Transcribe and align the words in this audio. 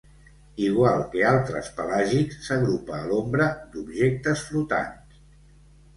Igual 0.67 1.01
que 1.11 1.21
altres 1.31 1.69
pelàgics, 1.81 2.39
s'agrupa 2.47 2.97
a 3.01 3.05
l'ombra 3.11 3.51
d'objectes 3.77 4.45
flotants. 4.51 5.25